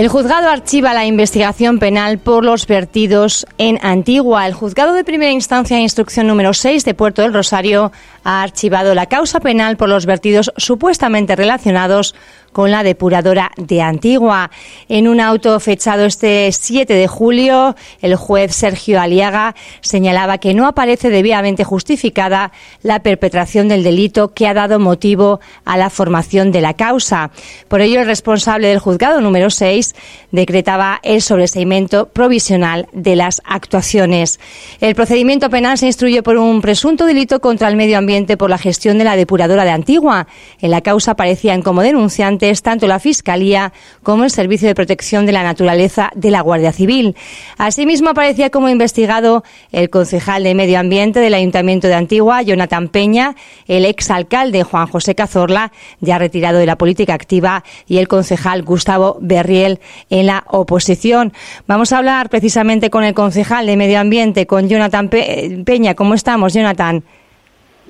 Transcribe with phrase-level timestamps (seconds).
[0.00, 4.46] El juzgado archiva la investigación penal por los vertidos en Antigua.
[4.46, 7.92] El juzgado de primera instancia de instrucción número 6 de Puerto del Rosario
[8.30, 12.14] ha archivado la causa penal por los vertidos supuestamente relacionados
[12.52, 14.50] con la depuradora de Antigua.
[14.88, 20.66] En un auto fechado este 7 de julio, el juez Sergio Aliaga señalaba que no
[20.66, 22.52] aparece debidamente justificada
[22.82, 27.30] la perpetración del delito que ha dado motivo a la formación de la causa.
[27.68, 29.94] Por ello, el responsable del juzgado número 6
[30.30, 34.38] decretaba el sobreseimiento provisional de las actuaciones.
[34.80, 38.58] El procedimiento penal se instruye por un presunto delito contra el medio ambiente por la
[38.58, 40.26] gestión de la depuradora de Antigua.
[40.60, 45.32] En la causa aparecían como denunciantes tanto la Fiscalía como el Servicio de Protección de
[45.32, 47.16] la Naturaleza de la Guardia Civil.
[47.58, 53.34] Asimismo, aparecía como investigado el concejal de Medio Ambiente del Ayuntamiento de Antigua, Jonathan Peña,
[53.66, 59.18] el exalcalde Juan José Cazorla, ya retirado de la política activa, y el concejal Gustavo
[59.20, 61.32] Berriel en la oposición.
[61.66, 65.94] Vamos a hablar precisamente con el concejal de Medio Ambiente, con Jonathan Peña.
[65.94, 67.04] ¿Cómo estamos, Jonathan?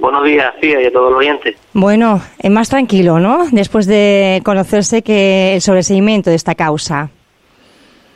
[0.01, 1.57] Buenos días, sí, y a todos los oyentes.
[1.75, 3.47] Bueno, es más tranquilo, ¿no?
[3.53, 7.11] Después de conocerse que el sobreseimiento de esta causa.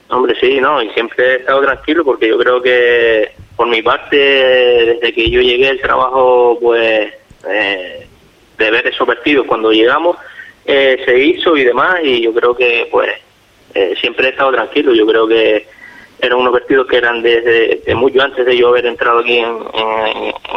[0.09, 4.17] Hombre, sí, no, y siempre he estado tranquilo porque yo creo que, por mi parte,
[4.17, 7.13] desde que yo llegué al trabajo, pues,
[7.51, 8.07] eh,
[8.57, 10.17] de ver esos vertidos cuando llegamos,
[10.65, 13.11] eh, se hizo y demás, y yo creo que, pues,
[13.75, 14.95] eh, siempre he estado tranquilo.
[14.95, 15.67] Yo creo que
[16.21, 19.55] eran unos vertidos que eran desde mucho antes de yo haber entrado aquí en,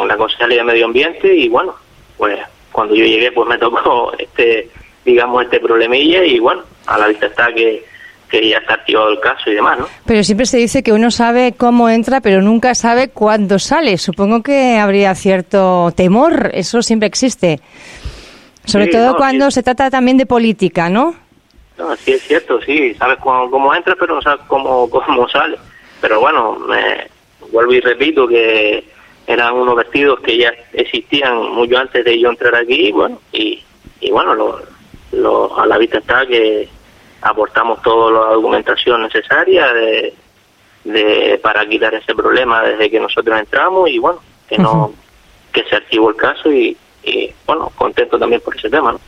[0.06, 1.74] la Consejería de Medio Ambiente y bueno,
[2.16, 2.38] pues
[2.72, 4.68] cuando yo llegué pues me tocó este,
[5.04, 7.84] digamos, este problemilla y bueno, a la vista está que,
[8.30, 9.86] que ya está activado el caso y demás, ¿no?
[10.06, 13.98] Pero siempre se dice que uno sabe cómo entra, pero nunca sabe cuándo sale.
[13.98, 17.60] Supongo que habría cierto temor, eso siempre existe.
[18.64, 21.14] Sobre todo cuando se trata también de política, ¿no?
[21.78, 25.56] No, sí es cierto, sí, sabes cómo, cómo entra, pero no sabes cómo, cómo sale.
[26.00, 27.06] Pero bueno, me
[27.52, 28.84] vuelvo y repito que
[29.26, 33.62] eran unos vestidos que ya existían mucho antes de yo entrar aquí, y bueno, y,
[34.00, 34.60] y bueno, lo,
[35.12, 36.68] lo, a la vista está que
[37.22, 40.14] aportamos toda la documentación necesaria de,
[40.84, 44.92] de para quitar ese problema desde que nosotros entramos y bueno, que no
[45.52, 49.00] que se archivó el caso y, y bueno, contento también por ese tema, ¿no?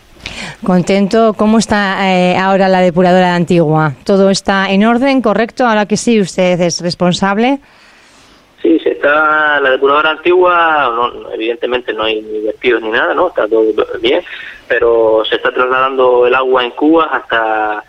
[0.65, 1.35] Contento.
[1.35, 3.95] ¿Cómo está eh, ahora la depuradora antigua?
[4.05, 5.67] ¿Todo está en orden, correcto?
[5.67, 7.61] Ahora que sí, usted es responsable.
[8.61, 13.29] Sí, se está la depuradora antigua, evidentemente no hay ni vertidos ni nada, ¿no?
[13.29, 13.65] Está todo
[14.03, 14.23] bien,
[14.69, 17.83] pero se está trasladando el agua en Cuba hasta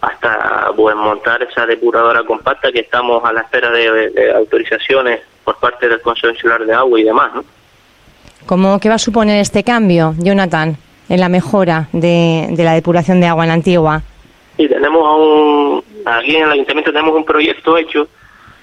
[0.00, 5.88] hasta pues, montar esa depuradora compacta que estamos a la espera de, autorizaciones por parte
[5.88, 7.44] del Consejo Insular de Agua y demás, ¿no?
[8.46, 10.76] ¿Cómo, ¿Qué va a suponer este cambio, Jonathan?
[11.08, 14.02] En la mejora de, la depuración de agua en la antigua?
[14.56, 18.08] Sí, tenemos un, aquí en el ayuntamiento tenemos un proyecto hecho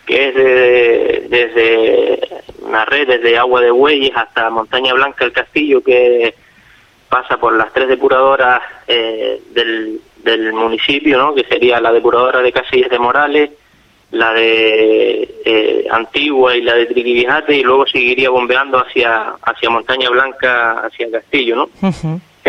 [0.06, 2.20] que es desde
[2.62, 6.36] una red desde Agua de Bueyes hasta Montaña Blanca, el castillo, que
[7.10, 11.34] pasa por las tres depuradoras eh, del, del municipio, ¿no?
[11.34, 13.52] que sería la depuradora de Casillas de Morales,
[14.12, 20.10] la de eh, Antigua y la de Triquibijate, y luego seguiría bombeando hacia, hacia Montaña
[20.10, 21.56] Blanca, hacia el castillo.
[21.56, 21.70] ¿no?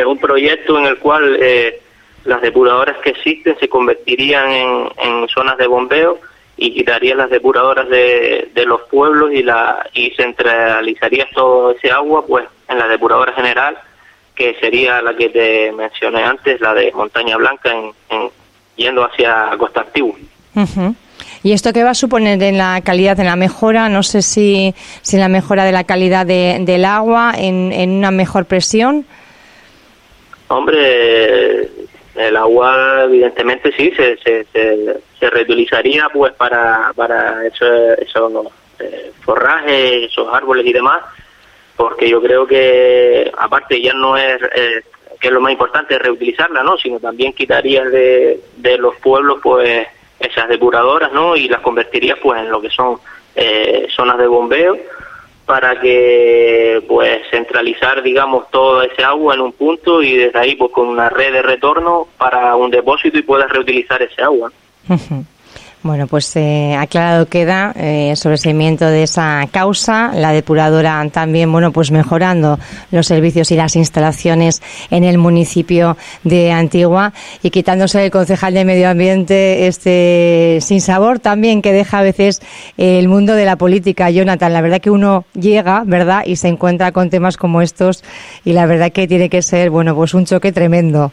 [0.01, 1.81] Es un proyecto en el cual eh,
[2.25, 6.19] las depuradoras que existen se convertirían en, zonas de bombeo
[6.57, 12.45] y quitarían las depuradoras de, los pueblos y la y centralizaría todo ese agua pues
[12.69, 13.79] en la depuradora general
[14.35, 18.31] que sería la que te mencioné antes la de Montaña Blanca en,
[18.77, 20.17] yendo hacia Costa Antigua
[21.43, 23.89] ¿Y esto qué va a suponer en la calidad, en la mejora?
[23.89, 28.11] No sé si, si en la mejora de la calidad del agua, en, en una
[28.11, 29.07] mejor presión.
[30.49, 31.69] Hombre,
[32.15, 40.05] el agua evidentemente sí se, se, se, reutilizaría pues para, para esos eso, eh, forrajes,
[40.11, 41.03] esos árboles y demás,
[41.77, 44.83] porque yo creo que aparte ya no es, eh,
[45.21, 46.79] que es lo más importante reutilizarla, ¿no?
[46.79, 49.87] Sino también quitaría de, de los pueblos pues
[50.19, 51.37] esas depuradoras, ¿no?
[51.37, 52.99] Y las convertiría pues en lo que son
[53.35, 54.79] eh, zonas de bombeo
[55.47, 60.73] para que pues centralizar digamos todo ese agua en un punto y desde ahí pues
[60.73, 64.51] con una red de retorno para un depósito y puedas reutilizar ese agua.
[65.87, 71.53] Bueno, pues eh, aclarado queda eh, sobre el seguimiento de esa causa, la depuradora también,
[71.53, 72.59] bueno, pues mejorando
[72.91, 78.65] los servicios y las instalaciones en el municipio de Antigua y quitándose el concejal de
[78.65, 82.43] Medio Ambiente este sin sabor también que deja a veces
[82.77, 84.11] el mundo de la política.
[84.11, 86.25] Jonathan, la verdad que uno llega, ¿verdad?
[86.27, 88.03] Y se encuentra con temas como estos
[88.45, 91.13] y la verdad que tiene que ser, bueno, pues un choque tremendo.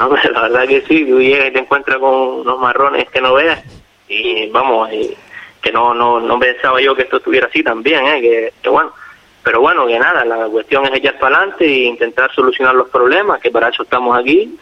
[0.00, 3.34] No, la verdad que sí, tú llegas y te encuentras con unos marrones que no
[3.34, 3.62] veas
[4.08, 4.90] y vamos,
[5.60, 8.52] que no, no, no pensaba yo que esto estuviera así también, ¿eh?
[8.62, 8.92] que, bueno,
[9.42, 13.40] pero bueno, que nada, la cuestión es echar para adelante e intentar solucionar los problemas,
[13.40, 14.58] que para eso estamos aquí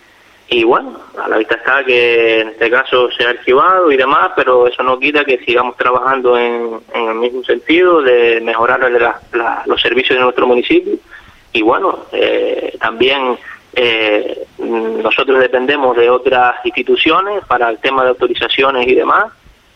[0.49, 4.31] y bueno, a la vista está que en este caso se ha archivado y demás,
[4.37, 8.81] pero eso no quita que sigamos trabajando en, el mismo sentido de mejorar
[9.67, 10.95] los servicios de nuestro municipio.
[11.53, 13.37] Y bueno, eh, también
[13.75, 19.27] eh, nosotros dependemos de otras instituciones para el tema de autorizaciones y demás.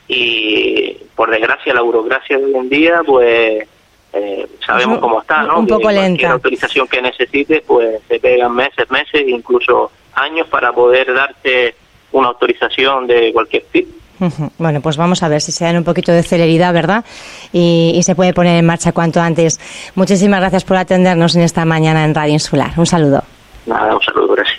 [0.08, 3.69] Y por desgracia, la burocracia de hoy en día, pues
[4.12, 5.60] eh, sabemos cómo está, ¿no?
[5.60, 6.32] Un poco que lenta.
[6.32, 11.75] autorización que necesites, pues se pegan meses, meses, incluso años para poder darte
[12.12, 13.92] una autorización de cualquier tipo.
[14.58, 17.04] Bueno, pues vamos a ver si se dan un poquito de celeridad, ¿verdad?
[17.52, 19.58] Y, y, se puede poner en marcha cuanto antes.
[19.94, 22.72] Muchísimas gracias por atendernos en esta mañana en Radio Insular.
[22.76, 23.22] Un saludo.
[23.64, 24.50] Nada, un saludo, gracias.